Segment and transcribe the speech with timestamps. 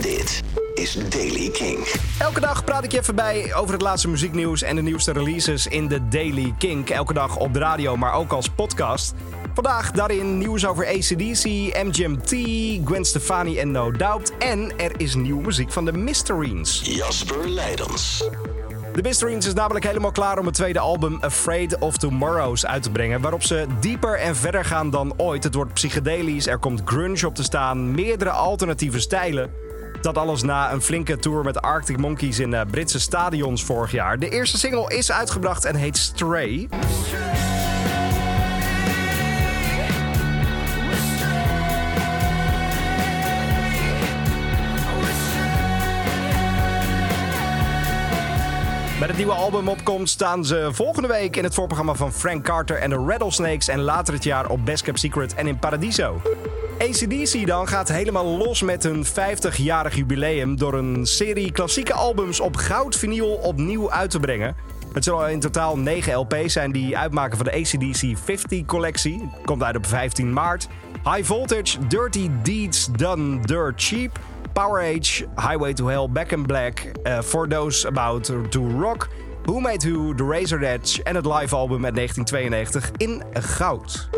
[0.00, 0.42] Dit
[0.74, 1.78] is Daily King.
[2.18, 5.66] Elke dag praat ik je even bij over het laatste muzieknieuws en de nieuwste releases
[5.66, 6.90] in de Daily Kink.
[6.90, 9.14] Elke dag op de radio, maar ook als podcast.
[9.54, 11.44] Vandaag daarin nieuws over ACDC,
[11.84, 12.30] MGMT,
[12.84, 14.32] Gwen Stefani en No Doubt.
[14.38, 16.80] En er is nieuwe muziek van de Mysterines.
[16.84, 18.28] Jasper Leidens.
[18.92, 22.90] De Mysterines is namelijk helemaal klaar om het tweede album Afraid of Tomorrows uit te
[22.90, 23.20] brengen.
[23.20, 25.44] Waarop ze dieper en verder gaan dan ooit.
[25.44, 29.50] Het wordt psychedelisch, er komt grunge op te staan, meerdere alternatieve stijlen.
[30.08, 34.18] Dat alles na een flinke tour met Arctic Monkeys in eh, Britse stadions vorig jaar.
[34.18, 36.68] De eerste single is uitgebracht en heet Stray.
[48.98, 52.76] Met het nieuwe album opkomt staan ze volgende week in het voorprogramma van Frank Carter
[52.76, 56.20] en de Rattlesnakes en later het jaar op Best Kept Secret en in Paradiso.
[56.78, 62.56] ACDC dan gaat helemaal los met hun 50-jarig jubileum door een serie klassieke albums op
[62.56, 64.56] goud vinyl opnieuw uit te brengen.
[64.92, 69.30] Het zullen in totaal 9 LP's zijn die uitmaken van de ACDC 50 collectie.
[69.44, 70.68] Komt uit op 15 maart.
[71.04, 74.18] High Voltage, Dirty Deeds Done Dirt Cheap,
[74.52, 79.08] Power Age, Highway to Hell, Back in Black, uh, For Those About to Rock,
[79.44, 84.08] Who Made Who, The Razor Edge en het live album uit 1992 in goud.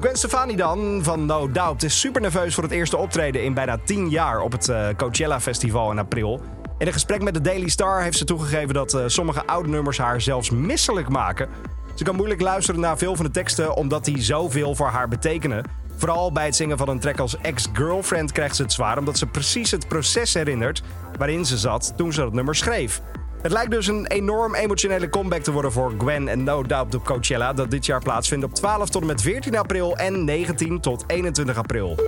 [0.00, 3.78] Gwen Stefani dan, van No Doubt, is super nerveus voor het eerste optreden in bijna
[3.84, 6.40] 10 jaar op het uh, Coachella Festival in april.
[6.78, 9.98] In een gesprek met de Daily Star heeft ze toegegeven dat uh, sommige oude nummers
[9.98, 11.48] haar zelfs misselijk maken.
[11.94, 15.64] Ze kan moeilijk luisteren naar veel van de teksten omdat die zoveel voor haar betekenen.
[15.96, 19.26] Vooral bij het zingen van een track als Ex-Girlfriend krijgt ze het zwaar omdat ze
[19.26, 20.82] precies het proces herinnert
[21.16, 23.02] waarin ze zat toen ze dat nummer schreef.
[23.42, 27.04] Het lijkt dus een enorm emotionele comeback te worden voor Gwen en No Doubt op
[27.04, 31.04] Coachella, dat dit jaar plaatsvindt op 12 tot en met 14 april en 19 tot
[31.06, 31.98] 21 april.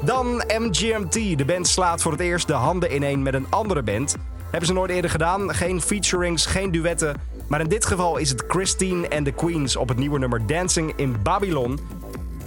[0.00, 1.38] Dan MGMT.
[1.38, 4.16] De band slaat voor het eerst de handen ineen met een andere band.
[4.42, 5.54] Hebben ze nooit eerder gedaan.
[5.54, 7.16] Geen featurings, geen duetten.
[7.48, 10.92] Maar in dit geval is het Christine and the Queens op het nieuwe nummer Dancing
[10.96, 11.78] in Babylon.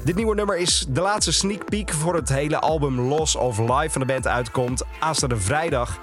[0.03, 3.90] Dit nieuwe nummer is de laatste sneak peek voor het hele album Loss of Life
[3.90, 6.00] van de band uitkomt aanstaande vrijdag.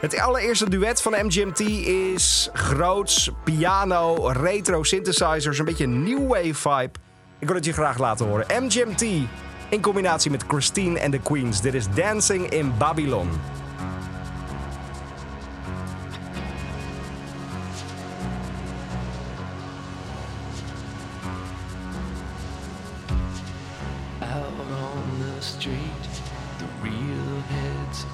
[0.00, 6.98] Het allereerste duet van MGMT is groots, piano, retro synthesizers, een beetje new wave vibe.
[7.38, 8.64] Ik wil het je graag laten horen.
[8.64, 9.02] MGMT
[9.68, 11.60] in combinatie met Christine and the Queens.
[11.60, 13.28] Dit is Dancing in Babylon.
[24.20, 26.10] out on the street.
[26.58, 28.04] The real heads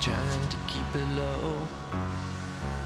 [0.00, 1.68] to keep it low.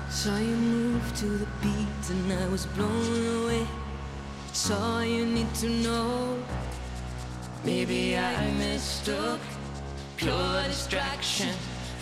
[0.08, 3.66] Saw you move to the beat and I was blown away.
[4.48, 6.38] It's all you need to know.
[7.64, 9.40] Maybe I mistook
[10.16, 11.54] pure distraction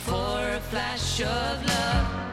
[0.05, 2.30] for a flash of love.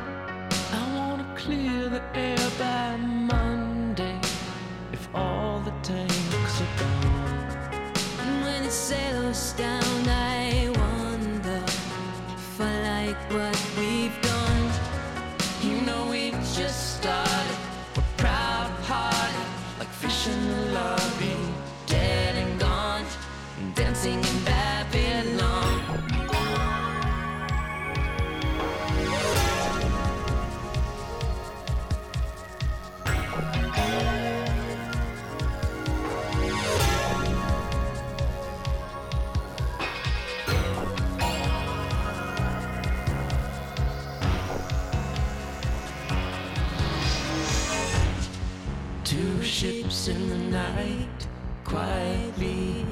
[49.08, 51.28] Two ships in the night,
[51.64, 52.86] quietly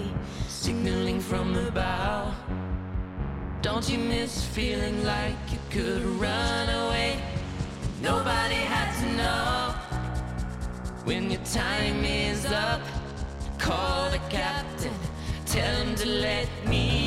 [0.48, 2.34] signaling from the bow.
[3.62, 7.20] Don't you miss feeling like you could run away?
[8.02, 9.76] Nobody had to know.
[11.04, 12.80] When your time is up,
[13.60, 14.94] call the captain,
[15.46, 17.05] tell him to let me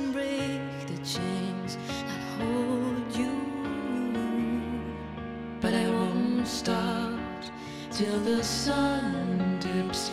[0.00, 1.76] and break the chains
[2.08, 3.34] that hold you.
[5.60, 7.20] but I won't stop
[7.90, 10.10] till the sun dips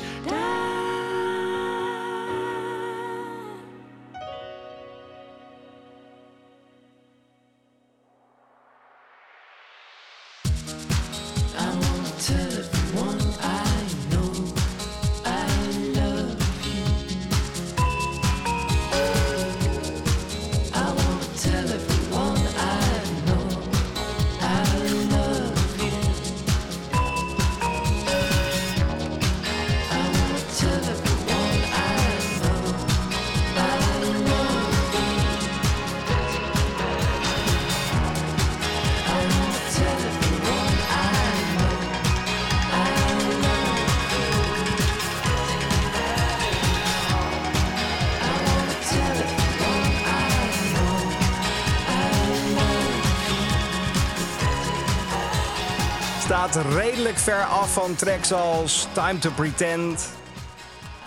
[56.27, 60.09] Staat redelijk ver af van tracks als Time to Pretend.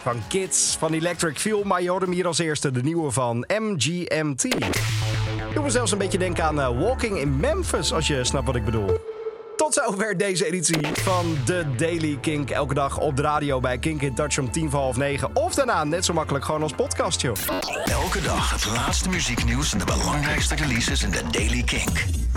[0.02, 1.62] Van Kids, van Electric Feel.
[1.62, 4.42] Maar je hoort hem hier als eerste, de nieuwe van MGMT.
[5.54, 8.56] Doe me zelfs een beetje denken aan eh, Walking in Memphis, als je snapt wat
[8.56, 9.00] ik bedoel.
[9.56, 12.50] Tot zover deze editie van The Daily Kink.
[12.50, 15.36] Elke dag op de radio bij Kink in Touch om tien voor half negen.
[15.36, 17.36] Of daarna net zo makkelijk gewoon als podcast, joh.
[17.84, 22.19] Elke dag het laatste muzieknieuws en de belangrijkste releases in de Daily Kink.